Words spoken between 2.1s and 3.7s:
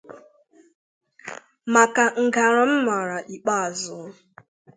'ngara m mara' ikpè